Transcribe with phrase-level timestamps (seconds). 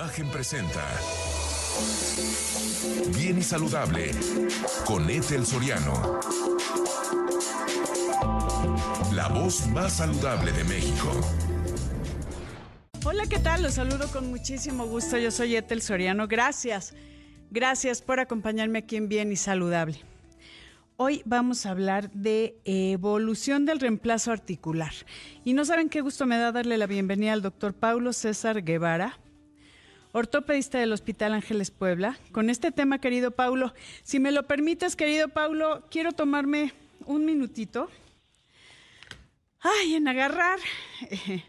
[0.00, 0.82] Imagen presenta
[3.14, 4.12] Bien y Saludable
[4.86, 6.20] con Ethel Soriano.
[9.12, 11.12] La voz más saludable de México.
[13.04, 13.62] Hola, ¿qué tal?
[13.62, 15.18] Los saludo con muchísimo gusto.
[15.18, 16.26] Yo soy Ethel Soriano.
[16.28, 16.94] Gracias.
[17.50, 20.00] Gracias por acompañarme aquí en Bien y Saludable.
[20.96, 24.92] Hoy vamos a hablar de evolución del reemplazo articular.
[25.44, 29.19] Y no saben qué gusto me da darle la bienvenida al doctor Paulo César Guevara,
[30.12, 32.18] ortopedista del Hospital Ángeles Puebla.
[32.32, 36.72] Con este tema, querido Paulo, si me lo permites, querido Paulo, quiero tomarme
[37.06, 37.88] un minutito.
[39.60, 40.58] Ay, en agarrar
[41.10, 41.44] eh,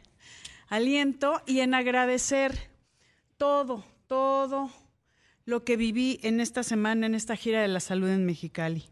[0.68, 2.70] aliento y en agradecer
[3.38, 4.72] todo, todo
[5.46, 8.86] lo que viví en esta semana, en esta gira de la salud en Mexicali.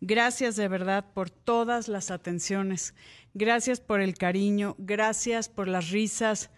[0.00, 2.94] Gracias de verdad por todas las atenciones,
[3.34, 6.50] gracias por el cariño, gracias por las risas,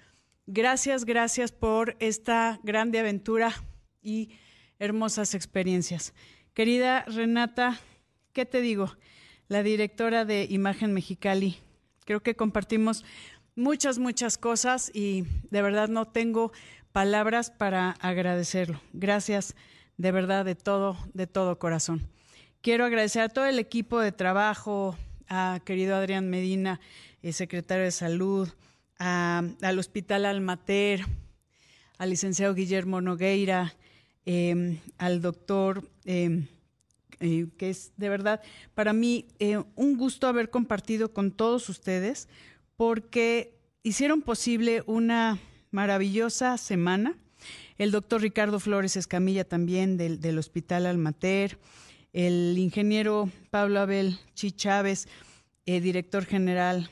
[0.46, 3.52] gracias, gracias por esta grande aventura
[4.02, 4.30] y
[4.78, 6.14] hermosas experiencias.
[6.52, 7.80] Querida Renata,
[8.32, 8.96] ¿qué te digo?
[9.48, 11.56] La directora de Imagen Mexicali.
[12.04, 13.04] Creo que compartimos
[13.56, 16.52] muchas, muchas cosas y de verdad no tengo
[16.92, 18.80] palabras para agradecerlo.
[18.92, 19.54] Gracias
[19.96, 22.08] de verdad de todo, de todo corazón.
[22.60, 24.96] Quiero agradecer a todo el equipo de trabajo,
[25.28, 26.80] a querido Adrián Medina,
[27.32, 28.48] secretario de Salud,
[28.98, 31.04] al Hospital Almater,
[31.98, 33.74] al licenciado Guillermo Nogueira,
[34.24, 36.46] em, al doctor, em,
[37.20, 38.42] eh, que es de verdad
[38.74, 42.28] para mí eh, un gusto haber compartido con todos ustedes,
[42.76, 45.38] porque hicieron posible una
[45.70, 47.16] maravillosa semana.
[47.78, 51.58] El doctor Ricardo Flores Escamilla también del, del Hospital Almater
[52.14, 55.08] el ingeniero Pablo Abel Chi Chávez,
[55.66, 56.88] eh, director general.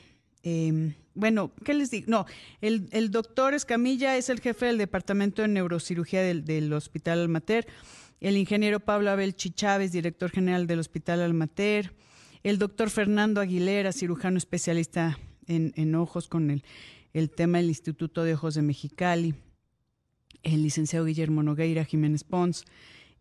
[1.15, 2.05] Bueno, ¿qué les digo?
[2.09, 2.25] No,
[2.61, 7.67] el, el, doctor Escamilla es el jefe del departamento de neurocirugía del, del Hospital Almater.
[8.19, 11.93] El ingeniero Pablo Abel Chi Chávez, director general del Hospital Almater.
[12.43, 16.63] El doctor Fernando Aguilera, cirujano especialista en, en ojos con el,
[17.13, 19.35] el tema del Instituto de Ojos de Mexicali.
[20.41, 22.65] El licenciado Guillermo Nogueira Jiménez Pons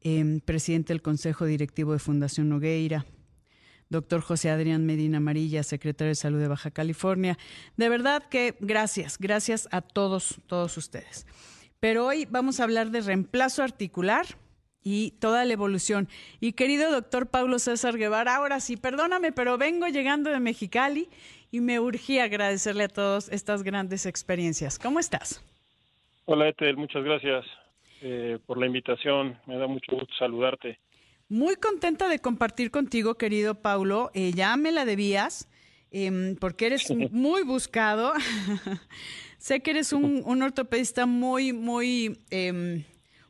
[0.04, 3.06] Em, presidente del Consejo Directivo de Fundación Nogueira,
[3.92, 7.38] doctor José Adrián Medina Amarilla, secretario de Salud de Baja California.
[7.76, 11.26] De verdad que gracias, gracias a todos, todos ustedes.
[11.78, 14.26] Pero hoy vamos a hablar de reemplazo articular
[14.82, 16.08] y toda la evolución.
[16.40, 21.08] Y querido doctor Pablo César Guevara, ahora sí, perdóname, pero vengo llegando de Mexicali
[21.52, 24.78] y me urgía agradecerle a todos estas grandes experiencias.
[24.80, 25.44] ¿Cómo estás?
[26.24, 27.44] Hola, Etel, muchas gracias.
[28.04, 29.38] Eh, por la invitación.
[29.46, 30.80] Me da mucho gusto saludarte.
[31.32, 34.10] Muy contenta de compartir contigo, querido Paulo.
[34.12, 35.48] Eh, ya me la debías,
[35.90, 38.12] em, porque eres muy buscado.
[39.38, 42.84] sé que eres un, ortopedista muy, muy em,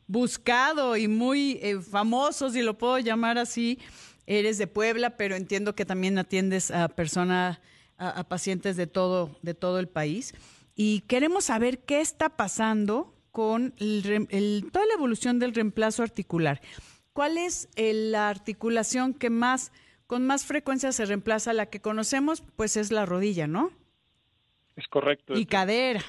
[0.05, 3.79] buscado y muy eh, famoso, si lo puedo llamar así.
[4.27, 7.61] Eres de Puebla, pero entiendo que también atiendes a personas,
[7.97, 10.33] a, pacientes de todo, de todo el país.
[10.75, 16.59] Y queremos saber qué está pasando con el, toda la evolución del reemplazo articular.
[17.13, 19.71] ¿Cuál es la articulación que más,
[20.07, 21.53] con más frecuencia se reemplaza?
[21.53, 23.71] La que conocemos, pues es la rodilla, ¿no?
[24.75, 25.33] Es correcto.
[25.35, 26.01] Y cadera.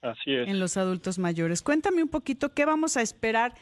[0.00, 0.48] Así es.
[0.48, 1.62] En los adultos mayores.
[1.62, 3.54] Cuéntame un poquito qué vamos a esperar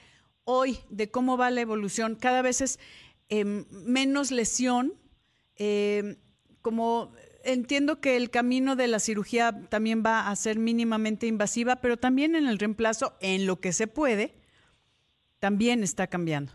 [0.44, 2.14] hoy de cómo va la evolución.
[2.14, 2.78] Cada vez es
[3.28, 4.94] em, menos lesión,
[5.56, 6.16] em,
[6.62, 7.12] como
[7.44, 12.34] entiendo que el camino de la cirugía también va a ser mínimamente invasiva, pero también
[12.34, 14.34] en el reemplazo, en lo que se puede,
[15.38, 16.52] también está cambiando.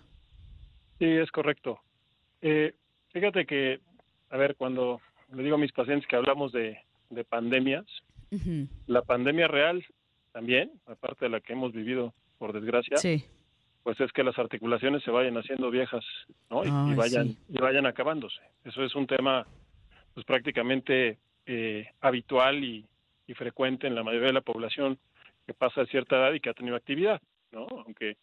[0.99, 1.79] Sí, es correcto.
[2.41, 2.73] Eh,
[3.11, 3.79] fíjate que,
[4.29, 5.01] a ver, cuando
[5.33, 6.77] le digo a mis pacientes que hablamos de,
[7.29, 7.85] pandemias,
[8.87, 9.85] la pandemia real
[10.31, 12.97] también, aparte de la que hemos vivido, por desgracia,
[13.83, 16.03] pues es que las articulaciones se vayan haciendo viejas
[16.49, 16.63] ¿no?
[16.63, 18.41] y, vayan, y vayan acabándose.
[18.63, 19.45] Eso es un tema
[20.13, 22.85] pues prácticamente eh, habitual y,
[23.35, 24.99] frecuente en la mayoría de la población
[25.47, 27.19] que pasa a cierta edad y que ha tenido actividad,
[27.51, 27.65] ¿no?
[27.83, 28.17] Aunque,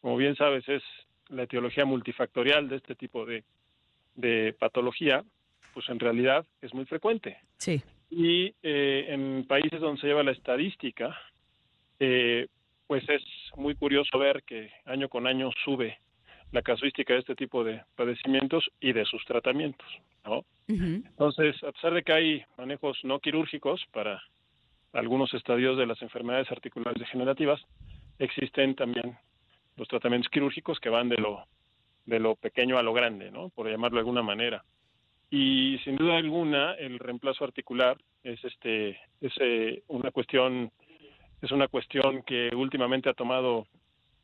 [0.00, 0.82] como bien sabes, es
[1.28, 3.44] la etiología multifactorial de este tipo de,
[4.14, 5.24] de patología,
[5.74, 7.38] pues en realidad es muy frecuente.
[7.58, 7.82] Sí.
[8.10, 11.16] Y eh, en países donde se lleva la estadística,
[12.00, 12.46] eh,
[12.86, 13.22] pues es
[13.56, 15.98] muy curioso ver que año con año sube
[16.52, 19.86] la casuística de este tipo de padecimientos y de sus tratamientos,
[20.24, 20.44] ¿no?
[20.66, 24.22] Entonces, a pesar de que hay manejos no quirúrgicos para
[24.92, 27.60] algunos estadios de las enfermedades articulares degenerativas,
[28.18, 29.16] existen también
[29.78, 31.44] los tratamientos quirúrgicos que van de lo
[32.04, 33.50] de lo pequeño a lo grande, ¿no?
[33.50, 34.64] Por llamarlo de alguna manera.
[35.30, 40.72] Y sin duda alguna, el reemplazo articular es este es eh, una cuestión
[41.42, 43.66] es una cuestión que últimamente ha tomado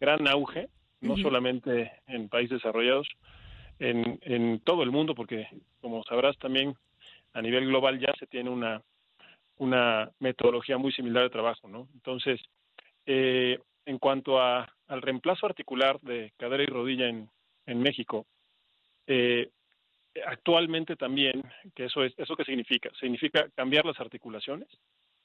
[0.01, 0.69] gran auge,
[1.01, 3.07] no solamente en países desarrollados,
[3.79, 5.47] en, en todo el mundo, porque
[5.81, 6.75] como sabrás también
[7.35, 8.83] a nivel global ya se tiene una,
[9.59, 11.89] una metodología muy similar de trabajo, ¿no?
[11.95, 12.41] Entonces,
[13.07, 17.31] eh, en cuanto a, al reemplazo articular de cadera y rodilla en,
[17.67, 18.27] en México,
[19.07, 19.51] eh,
[20.27, 21.43] actualmente también,
[21.75, 22.91] que eso es, ¿eso qué significa?
[23.01, 24.69] Significa cambiar las articulaciones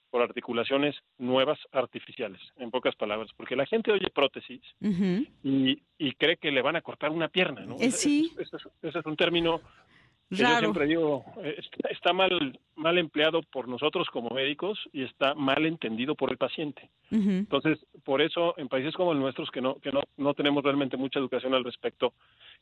[0.09, 4.61] por articulaciones nuevas artificiales, en pocas palabras, porque la gente oye prótesis
[5.43, 7.75] y, y, cree que le van a cortar una pierna, ¿no?
[7.79, 8.33] Eh, sí.
[8.39, 9.61] Ese, es un término
[10.29, 11.59] yo siempre digo, eh,
[11.89, 16.89] está, mal, mal empleado por nosotros como médicos y está mal entendido por el paciente.
[17.11, 20.97] Entonces, por eso en países como el nuestro, que no, que no, no tenemos realmente
[20.97, 22.13] mucha educación al respecto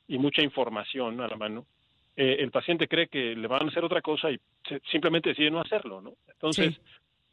[0.08, 1.66] y mucha información a la mano,
[2.16, 4.40] eh, el paciente cree que le van a hacer otra cosa y
[4.90, 6.14] simplemente decide no hacerlo, ¿no?
[6.28, 6.80] Entonces,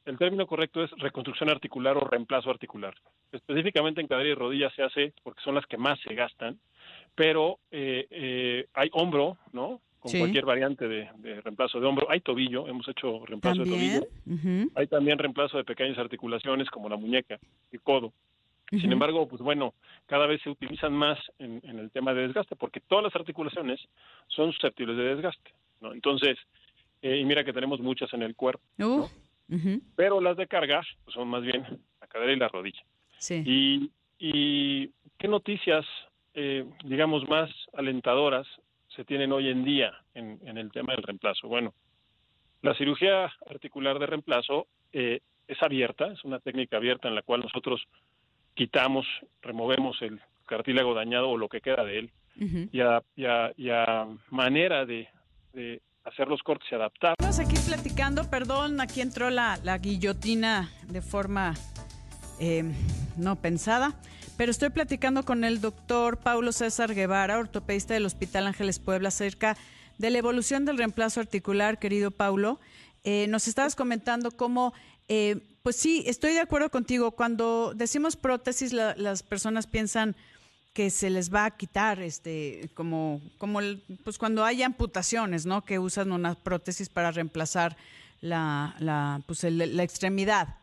[0.04, 2.94] el término correcto es reconstrucción articular o reemplazo articular.
[3.32, 6.58] Específicamente en cadera y rodilla se hace porque son las que más se gastan,
[7.14, 9.80] pero eh, eh, hay hombro, ¿no?
[10.04, 11.08] Con cualquier variante de,
[11.40, 12.10] reemplazo de hombro.
[12.10, 14.70] Hay tobillo, hemos hecho reemplazo de tobillo.
[14.74, 17.38] Hay también reemplazo de pequeñas articulaciones como la muñeca
[17.72, 18.12] y codo.
[18.70, 19.72] Sin embargo, pues bueno,
[20.04, 23.80] cada vez se utilizan más en, el tema de desgaste, porque todas las articulaciones
[24.28, 25.94] son susceptibles de desgaste, ¿no?
[25.94, 26.36] Entonces,
[27.00, 28.62] eh, y mira que tenemos muchas en el cuerpo,
[29.96, 31.64] pero las de carga pues son más bien
[32.00, 32.82] la cadera y la rodilla.
[33.18, 33.90] Sí.
[34.18, 35.86] Y, qué noticias,
[36.34, 38.46] eh, digamos, más alentadoras
[38.94, 41.48] se tienen hoy en día en, en, el tema del reemplazo.
[41.48, 41.74] Bueno,
[42.62, 47.40] la cirugía articular de reemplazo eh, es abierta, es una técnica abierta en la cual
[47.40, 47.82] nosotros
[48.54, 49.06] quitamos,
[49.42, 52.10] removemos el cartílago dañado o lo que queda de él,
[52.72, 55.08] y, a, manera de,
[56.04, 57.14] hacer los cortes y adaptar.
[57.18, 61.54] Estamos aquí platicando, perdón, aquí entró la, guillotina de forma
[62.40, 62.64] eh,
[63.16, 64.00] no pensada,
[64.36, 69.56] pero estoy platicando con el doctor Paulo César Guevara, ortopedista del Hospital Ángeles Puebla, acerca
[69.98, 72.60] de la evolución del reemplazo articular, querido Paulo.
[73.04, 74.72] Eh, nos estabas comentando cómo
[75.08, 77.12] eh, pues sí, estoy de acuerdo contigo.
[77.12, 80.14] Cuando decimos prótesis, las personas piensan
[80.74, 83.60] que se les va a quitar, este, como, como
[84.02, 85.64] pues cuando hay amputaciones, ¿no?
[85.64, 87.76] Que usan una prótesis para reemplazar
[88.20, 90.56] la, la, pues la extremidad.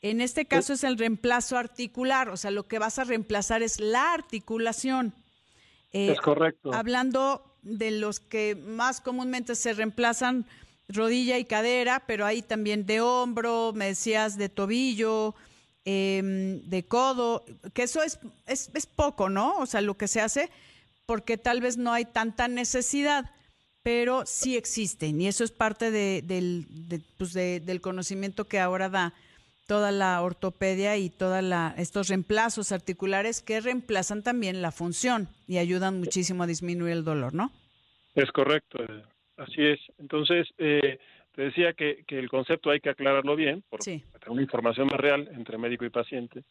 [0.00, 3.80] En este caso es el reemplazo articular, o sea, lo que vas a reemplazar es
[3.80, 5.12] la articulación.
[5.92, 6.72] Eh, es correcto.
[6.72, 10.46] Hablando de los que más comúnmente se reemplazan
[10.88, 15.34] rodilla y cadera, pero ahí también de hombro, me decías de tobillo,
[15.84, 19.56] em, de codo, que eso es, es, es, poco, ¿no?
[19.58, 20.50] O sea, lo que se hace,
[21.06, 23.30] porque tal vez no hay tanta necesidad,
[23.82, 26.66] pero sí existen, y eso es parte de, del,
[27.18, 29.14] pues del conocimiento que ahora da
[29.68, 31.44] toda la ortopedia y todos
[31.76, 37.34] estos reemplazos articulares que reemplazan también la función y ayudan muchísimo a disminuir el dolor,
[37.34, 37.52] ¿no?
[38.14, 38.78] Es correcto.
[39.36, 39.78] Así es.
[39.98, 40.98] Entonces, eh,
[41.34, 44.98] te decía que, que, el concepto hay que aclararlo bien, por tener una información más
[44.98, 46.44] real entre médico y paciente.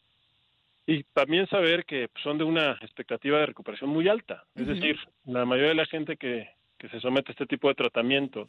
[0.86, 4.44] Y también saber que son de una expectativa de recuperación muy alta.
[4.54, 6.48] Es decir, la mayoría de la gente que,
[6.78, 8.48] que se somete a este tipo de tratamientos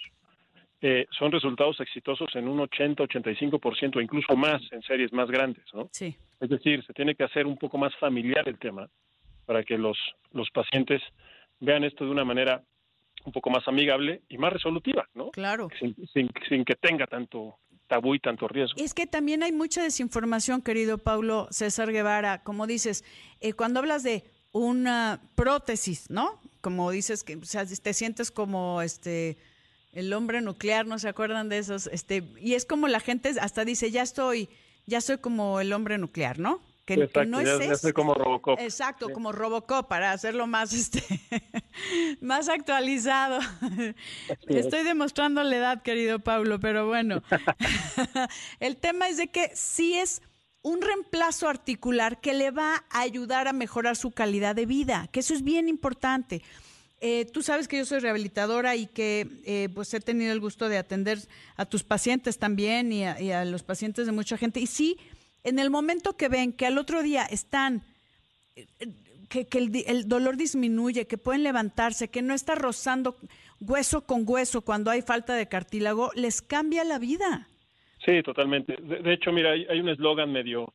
[0.81, 5.66] eh, son resultados exitosos en un 80-85% o incluso más en series más grandes.
[5.74, 5.90] ¿no?
[5.92, 6.16] Sí.
[6.40, 8.89] Es decir, se tiene que hacer un poco más familiar el tema
[9.46, 9.98] para que los,
[10.32, 11.01] los pacientes
[11.60, 12.63] vean esto de una manera
[13.25, 15.32] un poco más amigable y más resolutiva, ¿no?
[15.32, 15.70] Claro.
[15.80, 16.30] Sin,
[16.63, 18.75] que tenga tanto tabú y tanto riesgo.
[18.82, 22.44] Es que también hay mucha desinformación, querido Paulo César Guevara.
[22.44, 23.03] Como dices,
[23.42, 26.39] eh, cuando hablas de una prótesis, ¿no?
[26.62, 29.38] Como dices que o sea, te sientes como este
[29.91, 31.88] el hombre nuclear, ¿no se acuerdan de esos?
[31.88, 34.50] Este, y es como la gente hasta dice, ya estoy,
[34.86, 36.62] ya soy como el hombre nuclear, ¿no?
[36.86, 38.60] Que, no es como Robocop.
[38.60, 41.03] Exacto, como Robocop, para hacerlo más, este,
[42.19, 43.39] más actualizado.
[44.48, 47.22] Estoy demostrando la edad, querido Pablo, pero bueno.
[48.60, 50.24] El tema es de que sí es
[50.63, 55.19] un reemplazo articular que le va a ayudar a mejorar su calidad de vida, que
[55.19, 56.41] eso es bien importante.
[57.01, 60.68] Eh, tú sabes que yo soy rehabilitadora y que eh, pues he tenido el gusto
[60.68, 61.20] de atender
[61.56, 64.60] a tus pacientes también y a, y a los pacientes de mucha gente.
[64.60, 64.98] Y sí,
[65.44, 67.84] en el momento que ven que al otro día están,
[68.56, 68.68] eh,
[69.29, 69.48] que,
[69.88, 73.15] el, dolor disminuye, que pueden levantarse, que no está rozando
[73.62, 77.48] hueso con hueso cuando hay falta de cartílago, les cambia la vida.
[78.03, 78.77] Sí, totalmente.
[78.82, 80.74] De, hecho, mira, hay, un eslogan medio,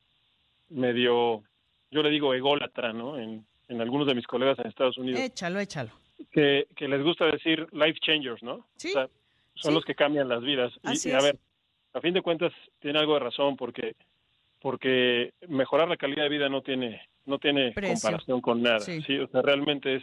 [0.69, 1.43] medio,
[1.90, 3.19] yo le digo ególatra, ¿no?
[3.19, 5.21] En, algunos de mis colegas en Estados Unidos.
[5.21, 5.90] Échalo, échalo.
[6.30, 8.66] Que, les gusta decir life changers, ¿no?
[8.76, 8.92] Sí.
[9.54, 10.73] son los que cambian las vidas.
[10.83, 11.38] y, a ver,
[11.94, 13.94] a fin de cuentas, tiene algo de razón porque
[14.61, 18.80] porque mejorar la calidad de vida no tiene no tiene comparación con nada.
[18.80, 19.18] Sí.
[19.18, 20.02] o sea, realmente es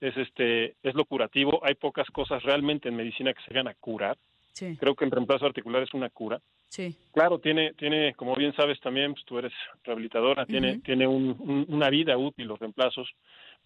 [0.00, 1.60] es este es lo curativo.
[1.64, 4.16] Hay pocas cosas realmente en medicina que se van a curar.
[4.52, 4.76] Sí.
[4.78, 6.40] Creo que el reemplazo articular es una cura.
[6.68, 6.96] Sí.
[7.12, 9.52] Claro, tiene tiene como bien sabes también, pues tú eres
[9.84, 13.08] rehabilitadora, tiene tiene una vida útil los reemplazos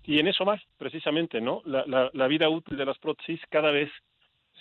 [0.04, 1.62] y en eso más precisamente, ¿no?
[1.64, 3.90] La, la, la vida útil de las prótesis cada vez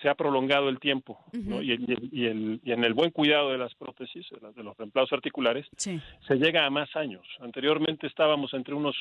[0.01, 3.73] se ha prolongado el tiempo y, y, el, y, en el buen cuidado de las
[3.75, 7.25] prótesis, de los reemplazos articulares, se llega a más años.
[7.39, 8.95] Anteriormente estábamos entre unos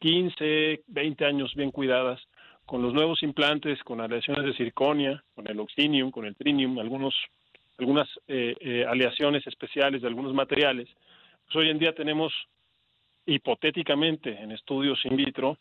[0.00, 2.20] 15, 20 años bien cuidadas.
[2.66, 7.14] Con los nuevos implantes, con aleaciones de circonia, con el oxinium, con el trinium, algunos,
[7.78, 10.88] algunas eh, eh, aleaciones especiales de algunos materiales,
[11.46, 12.32] pues hoy en día tenemos
[13.26, 15.58] hipotéticamente en estudios in vitro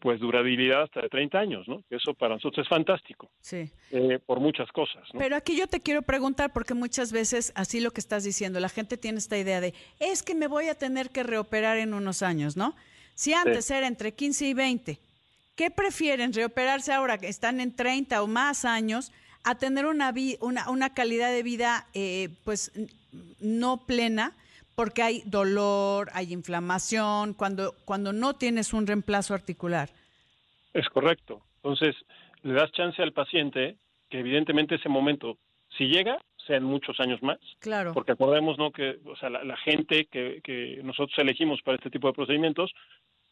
[0.00, 1.82] pues durabilidad hasta de 30 años, ¿no?
[1.90, 3.30] Eso para nosotros es fantástico.
[3.40, 3.70] Sí.
[3.90, 5.18] Eh, por muchas cosas, ¿no?
[5.18, 8.68] Pero aquí yo te quiero preguntar, porque muchas veces, así lo que estás diciendo, la
[8.68, 12.22] gente tiene esta idea de, es que me voy a tener que reoperar en unos
[12.22, 12.74] años, ¿no?
[13.14, 14.98] Si antes era entre 15 y 20,
[15.56, 16.32] ¿qué prefieren?
[16.32, 19.12] ¿Reoperarse ahora que están en 30 o más años
[19.42, 22.70] a tener una, una, una calidad de vida, eh, pues,
[23.40, 24.36] no plena?
[24.78, 29.88] Porque hay dolor, hay inflamación, cuando, cuando no tienes un reemplazo articular.
[30.72, 31.42] Es correcto.
[31.56, 31.96] Entonces,
[32.44, 33.74] le das chance al paciente
[34.08, 35.36] que evidentemente ese momento,
[35.76, 37.40] si llega, sean muchos años más.
[37.58, 37.92] Claro.
[37.92, 38.70] Porque acordemos, ¿no?
[38.70, 42.72] Que o sea, la, gente que, que, nosotros elegimos para este tipo de procedimientos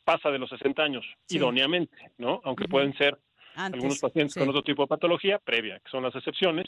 [0.04, 2.40] pasa de los 60 años, idóneamente, ¿no?
[2.42, 3.20] Aunque pueden ser
[3.56, 6.66] algunos pacientes con otro tipo de patología previa, que son las excepciones,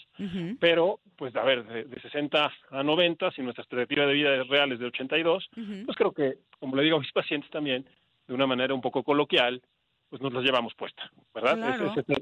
[0.59, 4.73] pero pues a ver, de, 60 a 90, si nuestra expectativa de vida es real
[4.73, 5.51] es de 82,
[5.85, 7.87] pues creo que, como le digo a mis pacientes también,
[8.27, 9.63] de una manera un poco coloquial,
[10.09, 11.59] pues nos las llevamos puesta, ¿verdad?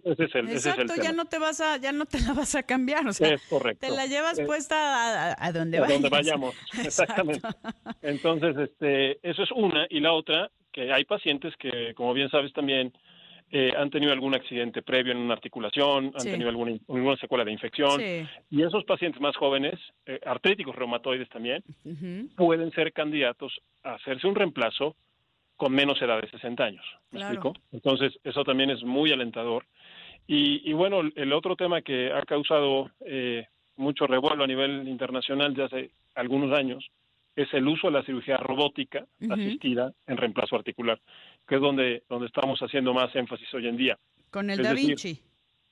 [0.05, 2.65] Ese, es el, Exacto, ya no te vas a, ya no te la vas a
[2.65, 3.87] cambiar, o sea, es correcto.
[3.87, 6.55] te la llevas puesta a, donde a donde vayamos,
[6.85, 7.47] exactamente.
[8.03, 12.53] Entonces, este, eso es una y la otra que hay pacientes que, como bien sabes
[12.53, 12.93] también,
[13.51, 17.53] eh, han tenido algún accidente previo en una articulación, han tenido alguna, alguna, secuela de
[17.53, 18.01] infección.
[18.51, 19.75] Y esos pacientes más jóvenes,
[20.05, 21.63] eh, artríticos reumatoides también,
[22.37, 24.97] pueden ser candidatos a hacerse un reemplazo
[25.57, 26.85] con menos edad de 60 años.
[27.13, 27.55] ¿Me explico?
[27.73, 29.65] Entonces, eso también es muy alentador.
[30.27, 35.55] Y, y bueno, el otro tema que ha causado eh, mucho revuelo a nivel internacional
[35.55, 36.91] ya hace algunos años
[37.37, 40.99] es el uso de la cirugía robótica asistida en reemplazo articular,
[41.47, 43.99] que es donde, donde estamos haciendo más énfasis hoy en día.
[44.31, 45.21] Con el Da Vinci.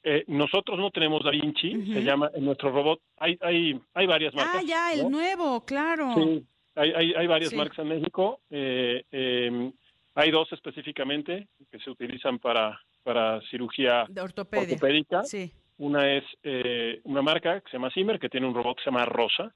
[0.02, 3.00] Eh, nosotros no tenemos Da Vinci, se llama en nuestro robot.
[3.18, 4.56] Hay, hay, hay varias marcas.
[4.58, 6.14] Ah, ya, el nuevo, claro.
[6.14, 8.40] Sí, hay, hay, hay varias marcas en México.
[8.50, 9.72] Eh, em,
[10.14, 15.24] hay dos específicamente que se utilizan para, para cirugía ortopédica.
[15.24, 15.50] Sí.
[15.78, 18.90] Una es eh, una marca que se llama Zimmer, que tiene un robot que se
[18.90, 19.52] llama Rosa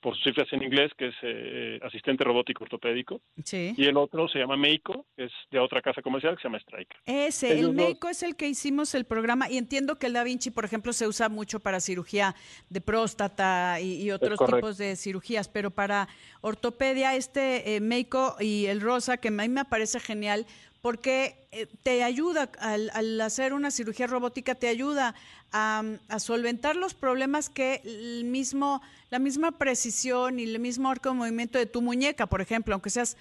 [0.00, 3.20] por sus cifras en inglés, que es eh, asistente robótico ortopédico.
[3.44, 3.74] Sí.
[3.76, 6.58] Y el otro se llama Meiko, que es de otra casa comercial que se llama
[6.58, 6.98] Striker.
[7.04, 10.50] Ese, el Meiko es el que hicimos el programa y entiendo que el Da Vinci,
[10.50, 12.34] por ejemplo, se usa mucho para cirugía
[12.68, 16.08] de próstata y, otros tipos de cirugías, pero para
[16.40, 20.46] ortopedia este eh, Meiko y el Rosa, que a mí me parece genial
[20.82, 25.14] porque eh, te ayuda, al, hacer una cirugía robótica, te ayuda
[25.52, 25.82] a,
[26.18, 31.58] solventar los problemas que el mismo, la misma precisión y el mismo arco de movimiento
[31.58, 33.16] de tu muñeca, por ejemplo, aunque seas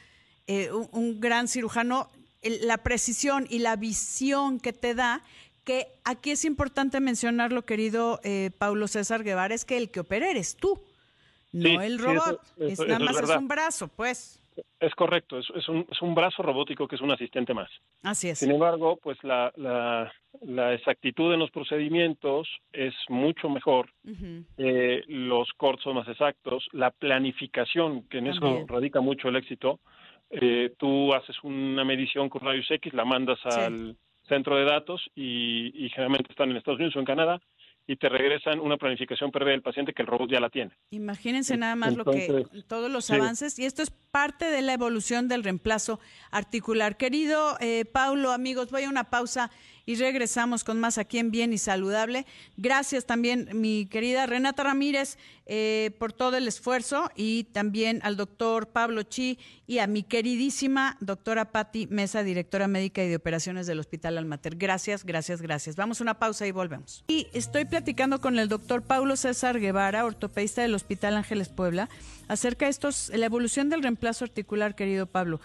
[0.48, 2.10] eh, un, gran cirujano,
[2.42, 5.22] la precisión y la visión que te da,
[5.63, 10.30] que aquí es importante mencionarlo, querido eh, Paulo César Guevara, es que el que opera
[10.30, 10.82] eres tú,
[11.51, 14.39] no el robot, es, nada más es un brazo, pues.
[14.80, 17.70] Es correcto, es, es, un, es un brazo robótico que es un asistente más.
[18.04, 18.39] Así es.
[18.39, 20.12] Sin embargo, pues la, la,
[20.42, 23.89] la exactitud en los procedimientos es mucho mejor,
[24.58, 29.80] eh, los cortes son más exactos, la planificación, que en eso radica mucho el éxito,
[30.30, 33.96] eh, tú haces una medición con rayos X, la mandas al
[34.28, 37.42] centro de datos y, y generalmente están en Estados Unidos o en Canadá,
[37.89, 40.72] y te regresan una planificación previa del paciente que el robot ya la tiene.
[40.91, 45.27] Imagínense nada más lo que todos los avances y esto es parte de la evolución
[45.27, 46.98] del reemplazo articular.
[46.98, 49.50] Querido eh, Paulo, amigos, voy a una pausa
[49.89, 52.27] y regresamos con más aquí en Bien y Saludable.
[52.58, 55.17] Gracias también, mi querida Renata Ramírez,
[55.48, 60.96] eh, por todo el esfuerzo y también al doctor Pablo Chi y a mi queridísima
[61.00, 64.58] doctora Patti Mesa, directora médica y de operaciones del Hospital Almater.
[64.58, 65.75] Gracias, gracias, gracias.
[65.75, 67.03] Vamos a una pausa y volvemos.
[67.08, 71.89] Y estoy platicando con el doctor Paulo César Guevara, ortopedista del Hospital Ángeles Puebla,
[72.27, 75.41] acerca de estos, la evolución del reemplazo articular, querido Pablo.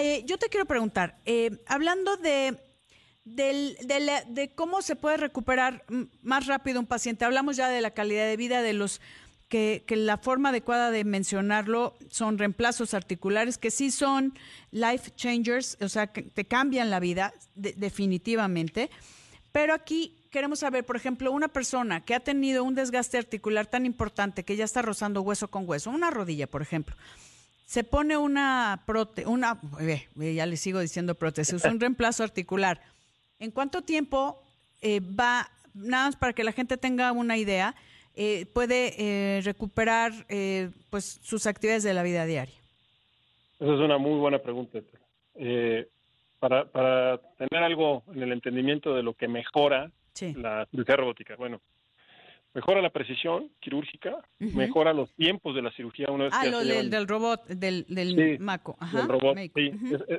[0.00, 2.58] Eh, yo te quiero preguntar, eh, hablando de
[3.34, 3.76] del,
[4.28, 5.84] de, cómo se puede recuperar
[6.22, 7.24] más rápido un paciente.
[7.24, 9.00] Hablamos ya de la calidad de vida, de los
[9.48, 14.34] que, la forma adecuada de mencionarlo son reemplazos articulares, que sí son
[14.70, 18.90] life changers, o sea, que te cambian la vida definitivamente.
[19.52, 23.86] Pero aquí queremos saber, por ejemplo, una persona que ha tenido un desgaste articular tan
[23.86, 26.94] importante que ya está rozando hueso con hueso, una rodilla, por ejemplo,
[27.64, 29.60] se pone una prótesis, una,
[30.16, 32.80] ya le sigo diciendo prótesis, un reemplazo articular.
[33.40, 34.42] ¿En cuánto tiempo
[34.82, 37.74] eh, va, nada más para que la gente tenga una idea,
[38.16, 40.12] eh, puede eh, recuperar
[40.90, 42.54] pues sus actividades de la vida diaria?
[43.60, 44.80] Esa es una muy buena pregunta.
[46.40, 49.90] para, para tener algo en el entendimiento de lo que mejora
[50.34, 51.60] la cirugía robótica, bueno,
[52.54, 57.06] mejora la precisión quirúrgica, mejora los tiempos de la cirugía una vez ah, lo del,
[57.06, 58.76] robot, del, del MACO.
[58.80, 59.72] Ajá, del robot, sí.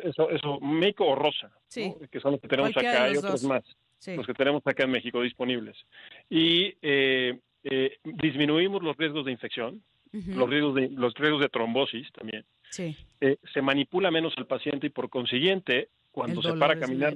[0.03, 3.63] eso, eso, MECO o ROSA, que son los que tenemos acá, y otros más,
[4.07, 5.77] los que tenemos acá en México disponibles.
[6.29, 12.11] Y eh, eh, disminuimos los riesgos de infección, los, riesgos de, los riesgos de trombosis
[12.13, 12.45] también.
[13.21, 17.15] Eh, se manipula menos al paciente y por consiguiente cuando se para a caminar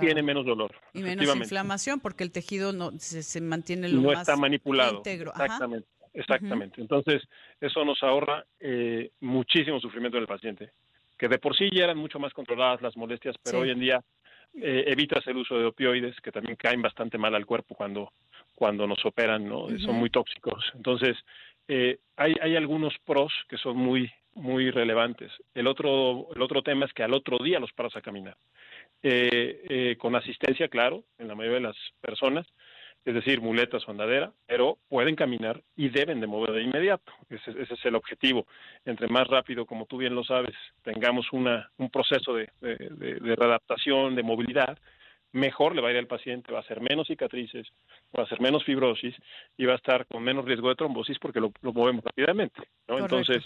[0.00, 0.74] tiene menos dolor.
[0.92, 4.96] Y menos inflamación porque el tejido no se, mantiene lo no más está manipulado.
[4.96, 5.30] Íntegro.
[5.32, 5.88] Exactamente.
[6.14, 6.80] Exactamente.
[6.80, 7.22] Entonces,
[7.60, 10.70] eso nos ahorra eh, muchísimo sufrimiento del paciente,
[11.16, 14.02] que de por sí ya eran mucho más controladas las molestias, pero hoy en día
[14.54, 18.12] eh, evitas el uso de opioides, que también caen bastante mal al cuerpo cuando,
[18.54, 19.68] cuando nos operan, ¿no?
[19.78, 20.62] Son muy tóxicos.
[20.74, 21.16] Entonces,
[21.68, 25.30] eh, hay, hay algunos pros que son muy muy relevantes.
[25.54, 28.36] El otro, el otro tema es que al otro día los paras a caminar.
[29.02, 32.46] Eh, eh, con asistencia, claro, en la mayoría de las personas,
[33.04, 37.12] es decir, muletas o andadera, pero pueden caminar y deben de mover de inmediato.
[37.28, 38.46] Ese, es el objetivo.
[38.84, 44.14] Entre más rápido, como tú bien lo sabes, tengamos una, un proceso de, de, readaptación,
[44.14, 44.78] de movilidad,
[45.32, 47.66] mejor le va a ir al paciente, va a ser menos cicatrices,
[48.16, 49.14] va a ser menos fibrosis
[49.56, 52.60] y va a estar con menos riesgo de trombosis porque lo, movemos rápidamente.
[52.88, 52.98] ¿no?
[52.98, 53.44] Entonces,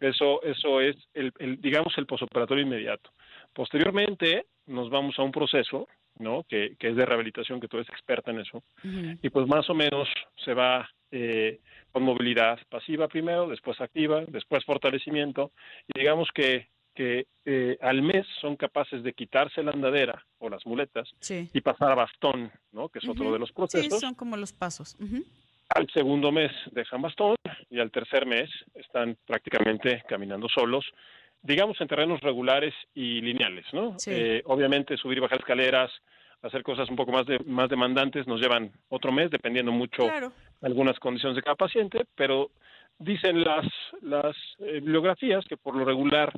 [0.00, 3.10] eso, eso es, el, digamos, el posoperatorio inmediato.
[3.52, 6.44] Posteriormente nos vamos a un proceso, ¿no?
[6.48, 9.74] Que, que es de rehabilitación, que tú eres experta en eso, y pues más o
[9.74, 10.08] menos
[10.44, 11.60] se va eh,
[11.92, 15.50] con movilidad pasiva primero, después activa, después fortalecimiento,
[15.88, 16.68] y digamos que,
[17.00, 21.92] que eh, al mes son capaces de quitarse la andadera o las muletas y pasar
[21.92, 22.90] a bastón, ¿no?
[22.90, 23.94] Que es otro de los procesos.
[23.94, 24.98] Sí, son como los pasos.
[25.70, 27.36] Al segundo mes dejan bastón
[27.70, 30.84] y al tercer mes están prácticamente caminando solos,
[31.40, 33.96] digamos en terrenos regulares y lineales, ¿no?
[34.06, 35.90] Eh, obviamente subir y bajar escaleras,
[36.42, 40.30] hacer cosas un poco más de, más demandantes nos llevan otro mes, dependiendo mucho de
[40.60, 42.50] algunas condiciones de cada paciente, pero
[42.98, 43.66] dicen las
[44.02, 46.30] las eh, bibliografías que por lo regular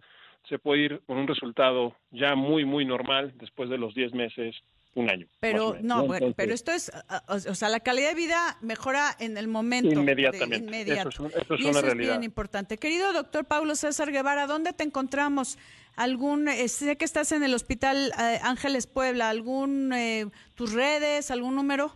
[0.49, 4.57] se puede ir con un resultado ya muy muy normal después de los 10 meses
[4.95, 5.27] un año.
[5.41, 6.93] Pero no, bueno, pero esto es,
[7.29, 9.99] o sea, la calidad de vida mejora en el momento.
[9.99, 10.83] Inmediatamente.
[10.93, 12.77] Eso es, y eso es bien importante.
[12.77, 15.57] Querido doctor Pablo César Guevara, ¿dónde te encontramos?
[15.97, 21.31] algún eh, sé que estás en el Hospital eh, Ángeles Puebla, algún eh, tus redes,
[21.31, 21.95] algún número?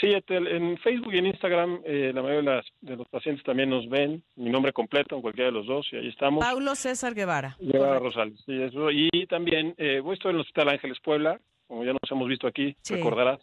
[0.00, 4.50] Sí, en Facebook y en Instagram la mayoría de, los pacientes también nos ven, mi
[4.50, 6.44] nombre completo en cualquiera de los dos y ahí estamos.
[6.44, 7.56] Paulo César Guevara.
[7.58, 8.90] Guevara Rosales, sí, eso.
[8.90, 12.76] Y también voy estoy en el Hospital Ángeles Puebla, como ya nos hemos visto aquí,
[12.90, 13.40] recordarás.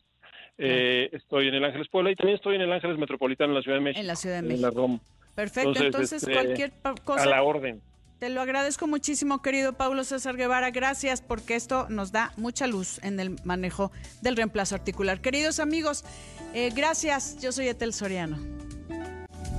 [0.57, 3.61] Eh, estoy en el Ángeles Puebla y también estoy en el Ángeles Metropolitano en la
[3.61, 4.01] Ciudad de México.
[4.01, 4.67] En la Ciudad de México.
[4.67, 4.99] En la ROM.
[5.35, 6.71] Perfecto, entonces, este, cualquier
[7.03, 7.23] cosa.
[7.23, 7.81] A la orden.
[8.19, 10.71] Te lo agradezco muchísimo, querido Paulo César Guevara.
[10.71, 15.19] Gracias porque esto nos da mucha luz en el manejo del reemplazo articular.
[15.19, 16.05] Queridos amigos,
[16.53, 17.37] eh, gracias.
[17.41, 18.37] Yo soy Etel Soriano.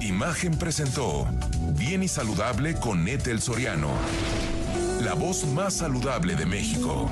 [0.01, 1.27] Imagen presentó
[1.79, 3.91] Bien y Saludable con Etel Soriano,
[5.03, 7.11] la voz más saludable de México.